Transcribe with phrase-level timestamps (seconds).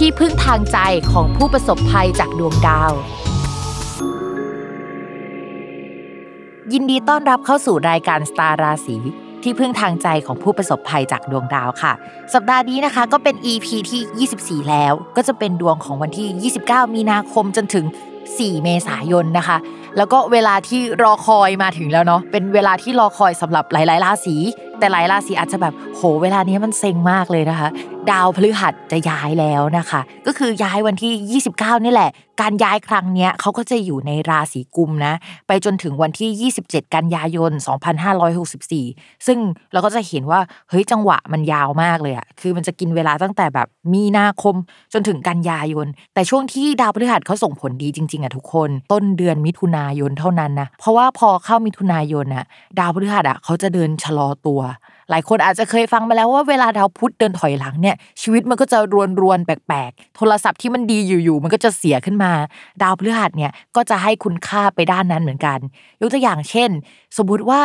[0.04, 0.78] ี่พึ่งทางใจ
[1.12, 2.92] ของผู้ประสบภัยจากดวงดาว
[6.72, 8.96] ยินดีต้อนรับเข้าสู่รายการสตาร์ราศี
[9.42, 11.92] ที่พึ่งทางใจของผู้ประสบภัยจากดวงดาวค่ะ
[12.34, 17.86] สัปดาห์นี้นะคะก็เป็น EP ที่ 24 แล้ว ก็จะเป็นดวงของวันที่ 29 มีนาคมจนถึง
[18.24, 19.56] 4 เมษายนนะคะ
[19.96, 24.36] แล้วก็เวลาที่รอคอยมาถึงแล้วเนาะเป็นเวลาที่รอคอยสำหรับหลายๆราศี
[24.78, 27.68] แต่หลายราศีอาจจะแบบโหเวลานี้มันเซ็งมากเลยนะคะ
[28.10, 35.14] ดาวพฤหัสจะย้ายแล้วนะคะ ก็คือย้ายวันที่ 29 นี่แหละ การย้ายครั้งเนี้ยเขาก็จะอยู่ในราศีกุมนะ
[35.46, 37.52] ไปจนถึงวันที่ 27 กันยายน
[38.38, 39.38] 2564 ซึ่ง
[39.72, 44.54] เราก็จะเห็นว่าเฮ้ยจังหวะมันยาวมากเลยอะคือมันจะกินเวลาตั้งแต่แบบมีนาคม
[44.92, 52.44] จนถึงกันยายน แต่ช่วงที่ดาวพฤหัสเขาส่งผลดีจริงๆอะทุกคน ต้นเดือนมิถุนาายนเท่านั้นนะ เพราะว่าพอเข้ามิถุนายนอะ
[52.78, 54.60] ดาวพฤหัสอะเขาจะเดินชะลอตัว
[55.10, 62.32] หลายคนอาจจะเคยฟังมาแล้วว่าเวลาดาวพุธเดินถอยหลังเนี่ย ชีวิตมันก็จะรวนรวนแปลกๆ โทรศัพท์ที่มันดีอยู่ๆมันก็จะเสียขึ้นมา
[62.82, 65.58] ดาวพฤหัสเนี่ยก็จะให้คุณค่าไปด้านนั้นเหมือนกัน
[66.00, 66.70] ยกตัวอย่างเช่น
[67.16, 67.60] สมมติว่า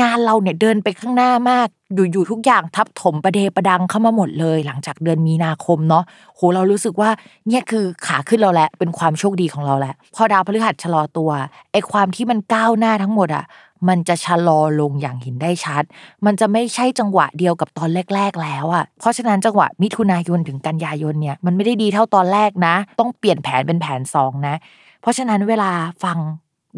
[0.00, 6.04] งานเราเนี่ยเดินไปข้างหน้ามาก อยู่ๆทุกอย่างทับถมประเดประดังเข้ามาหมดเลย หลังจากเดือนมีนาคมเนาะ
[6.36, 7.10] โหเรารู้สึกว่า
[7.48, 11.30] เนี่ยคือขาขึ้นเราแหละเป็นความโชคดีของเราแหละพอดาวพฤหัสชะลอตัว
[11.72, 13.44] ไอ้ความที่มันก้าวหน้าทั้งหมดอะ
[13.88, 15.82] มันจะชะลอลงอย่างเห็นได้ชัด
[16.26, 24.54] มันจะไม่ใช่จังหวะเดียวกับตอนแรก ๆ แล้วอะ เพราะฉะนั้นจังหวะมิถุนายนถึงกันยายนเนี่ยมันไม่ได้ดีเท่าตอนแรกนะ ต้องเปลี่ยนแผนเป็นแผนสองนะ
[25.00, 25.70] เพราะฉะนั้นเวลา
[26.04, 26.18] ฟัง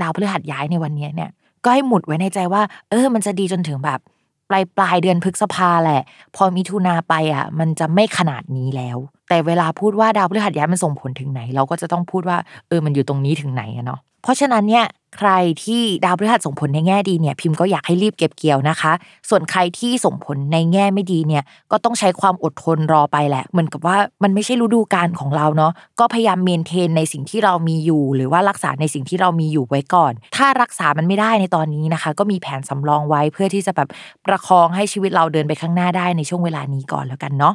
[0.00, 1.30] ดาวพฤหัสย้ายในวันนี้เนี่ย
[1.64, 4.00] ก็ให้หมุดไว้ในใจว่า เออ มันจะดีจนถึงแบบ
[4.48, 6.02] ปลายปลายเดือนพฤษภาแหละ
[6.36, 8.96] พอมิถุนาไปอะ มันจะไม่ขนาดนี้แล้ว
[9.28, 12.36] แต่เวลาพูดว่าดาวพฤหัสย้ายมันส่งผลถึงไหน เราก็จะต้องพูดว่า
[12.68, 14.86] เออ มันอยู่ตรงนี้ถึงไหนอะเนาะ เพราะฉะนั้นเนี่ย
[15.16, 15.30] ใคร
[15.64, 18.92] ที่ดาวพฤหัสส่งผลในแง่ดีเนี่ยพิมพ์ก็อยากให้รีบเก็บเกี่ยวนะคะ
[19.28, 21.42] ส่วนใครที่ส่งผลในแง่ไม่ดีเนี่ย
[21.72, 33.88] ก็ต้องใช้ความอดทนรอไปแหละเหมือนกับว่ามันไม่ใช่ฤดูกาลของเราเนาะก็พยายามเมนเทนในสิ่งที่เรามีอยู่ หรือว่ารักษาในสิ่งที่เรามีอยู่ไว้ก่อน ถ้ารักษามันไม่ได้ในตอนนี้นะคะ ก็มีแผนสำรองไว้เพื่อที่จะแบบ
[34.26, 37.54] ประคองให้ชีวิตเราเดินไปข้างหน้าได้ในช่วงเวลานี้ก่อนแล้วกันเนาะ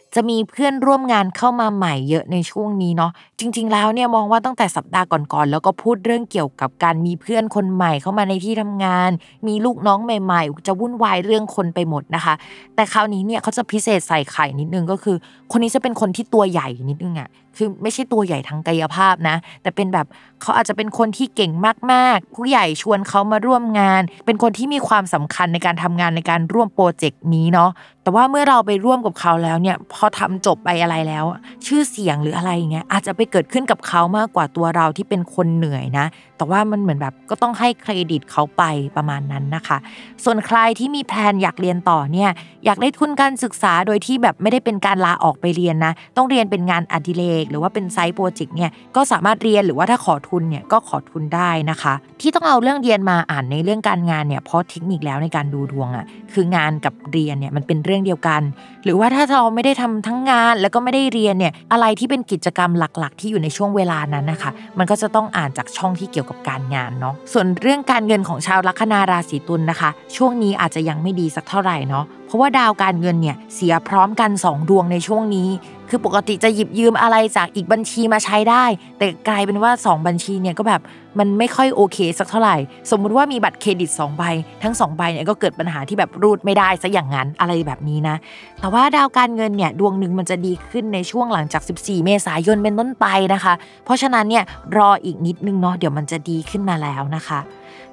[0.15, 9.09] จะมีเพื่อนร่วมงานเข้ามาใหม่เยอะในช่วงนี้เนาะจริง ๆ แล้วเนี่ยมองว่าตั้งแต่สัปดาห์ก่อนๆแล้วก็พูดเรื่องเกี่ยวกับการมีเพื่อนคนใหม่เข้ามาในที่ทำงาน
[9.47, 12.33] มีลูกน้องใหม่ๆ จะวุ่นวายเรื่องคนไปหมดนะคะ
[12.75, 15.15] แต่คราวนี้เนี่ยเขาจะพิเศษใส่ไข่นิดนึงก็คือ
[15.51, 20.07] คนนี้จะเป็นคนที่ตัวใหญ่นิดนึงอะ่ะคือไม่ใช่ตัวใหญ่ทางกายภาพนะ แต่เป็นแบบ
[20.41, 21.51] เขาอาจจะเป็นคนที่เก่ง
[21.91, 27.69] มากๆ ผู้ใหญ่ชวนเขามาร่วมงาน เป็นคนที่มีความสำคัญในการทำงานในการร่วมโปรเจกต์นี้เนาะ
[28.03, 31.25] แต่ว่าเมื่อเราไปร่วมกับเขาแล้วเนี่ยพอทำจบไปอะไรแล้ว
[31.65, 36.05] ชื่อเสียงหรืออะไรอย่างเงี้ยอาจจะไปเกิดขึ้นกับเขามากกว่าตัวเราที่เป็นคนเหนื่อยนะ
[36.41, 38.63] แต่ว่ามันเหมือนแบบก็ต้องให้เครดิตเขาไป
[38.97, 39.77] ประมาณนั้นนะคะ
[40.23, 42.29] ส่วนใครที่มี plan อยากเรียนต่อเนี่ย
[42.65, 58.41] อยากได้ทุนการศึกษาโดยที่แบบไม่ได้เป็นการลาออกไปเรียนนะ ต้องเรียนเป็นงานอดิเรกหรือว่าเป็น side project เนี่ยก็สามารถเรียนหรือว่าถ้าขอทุนเนี่ยก็ขอทุนได้นะคะ ที่ต้องเอาเรื่องเรียนมาอ่านเป็นเรื่องการงานเนี่ยเพราะเทคนิคแล้วในการดูดวงอะคืองานกับเรียนเนี่ยมันเป็นเรื่องเดียวกัน
[58.83, 75.49] หรือว่าถ้าเราไม่ได้ทำทั้งงานแล้วก็ไม่ได้เรียนเนี่ยอะไรที่เป็นกิจกรรมหลักๆ ที่อยู่ในช่วงเวลานั้นนะคะ มันก็จะต้องอ่านจากช่องที่เกี่ยวกับการงานเนาะส่วนเรื่องการเงินของชาวลัคนาราศีตุลนะคะ ช่วงนี้อาจจะยังไม่ดีสักเท่าไหร่เนาะ เพราะว่าดาวการเงินเนี่ยเสียพร้อมกัน 2 ดวงในช่วงนี้
[75.89, 78.65] คือปกติจะหยิบยืมอะไรจากอีกบัญชีมาใช้ได้
[78.97, 80.81] แต่กลายเป็นว่า 2 บัญชีเนี่ยก็แบบ
[81.19, 82.55] มันไม่ค่อยโอเคสักเท่าไหร่
[82.91, 84.23] สมมุติว่ามีบัตรเครดิต2ใบ
[84.63, 88.15] ทั้ง2ใบเนี่ยก็เกิดปัญหาที่แบบรูดไม่ได้ซะอย่างนั้นอะไรแบบนี้นะ
[88.59, 93.53] แต่ว่าดาวการเงินเนี่ยดวงหนึ่งมันจะดีขึ้นในช่วงหลังจาก 14 เมษายนเป็นต้นไปนะคะ
[93.85, 94.43] เพราะฉะนั้นเนี่ย
[94.77, 97.39] รออีกนิดนึงเนาะเดี๋ยวมันจะดีขึ้นมาแล้วนะคะ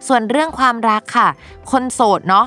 [0.06, 1.28] ส่วนเรื่องความรักค่ะ
[1.70, 2.46] คนโสดเนาะ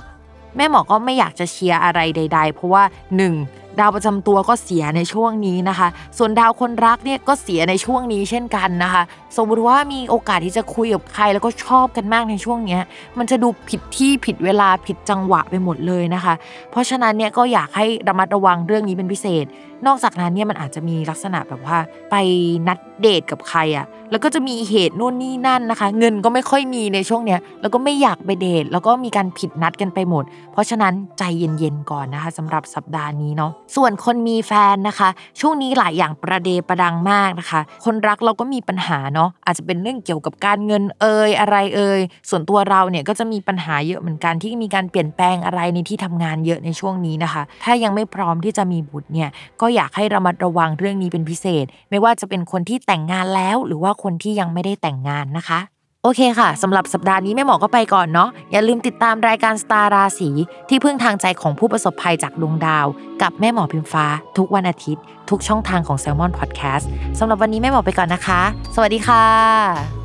[0.56, 3.80] แม่หมอก็ไม่อยากจะเชียร์อะไรใด ๆ เพราะว่า 1.
[3.80, 5.88] ดาวประจำตัวก็เสียในช่วงนี้นะคะ
[6.18, 9.03] ส่วนดาวคนรักเนี่ยก็เสียในช่วงนี้เช่นกันนะคะ
[9.38, 12.81] สมมติว่ามีโอกาสที่จะคุยกับใครแล้วก็ชอบกันมากในช่วงเนี้ย
[13.18, 16.33] มันจะดูผิดที่ผิดเวลาผิดจังหวะไปหมดเลยนะคะ
[16.71, 19.45] เพราะฉะนั้นเนี่ยก็อยากให้ระมัดระวังเรื่องนี้เป็นพิเศษ
[19.88, 21.78] นอกจากนั้นเนี่ยมันอาจจะมีลักษณะแบบว่า
[22.12, 22.16] ไป
[22.68, 42.00] นัดเดทกับใครอะ่ะ แล้วก็จะมีเหตุนู่นนี่นั่นนะคะ เงินก็ไม่ค่อยมีในช่วงเนี้ย แล้วก็ไม่อยากไปเดท แล้วก็มีการผิดนัดกันไปหมด เพราะฉะนั้นใจเย็นๆก่อนนะคะสำหรับสัปดาห์นี้เนาะ ส่วนคนมีแฟนนะคะ ช่วงนี้หลายอย่างประเดประดังมากนะคะ คนรักเราก็มีปัญหาเนาะ อาจจะเป็นเรื่องเกี่ยวกับการเงินเอ่ยอะไรเอ่ย
[42.30, 49.30] ส่วนตัวเราเนี่ยก็จะมีปัญหาเยอะเหมือนกันที่มีการเปลี่ยนแปลงอะไรในที่ทำงานเยอะในช่วงนี้นะคะ ถ้ายังไม่พร้อมที่จะมีบุตรเนี่ย
[49.62, 55.59] ก็อยากให้ระมัดระวังเรื่องนี้เป็นพิเศษ ไม่ว่าจะเป็นคนที่แต่งงานแล้ว หรือว่าคนที่ยังไม่ได้แต่งงานนะคะ
[56.03, 60.29] โอเคค่ะ สำหรับสัปดาห์นี้แม่หมอก็ไปก่อนเนาะ อย่าลืมติดตามรายการสตาร์ราศี
[60.69, 62.85] ที่พึ่งทางใจของผู้ประสบภัยจากดวงดาว
[63.21, 64.06] กับแม่หมอพิมฟ้า
[64.38, 66.85] ทุกวันอาทิตย์ ทุกช่องทางของ s ซ l m o n Podcast
[67.19, 68.41] สำหรับวันนี้แม่หมอไปก่อนนะคะ
[68.75, 70.00] สวัสดีค่ะ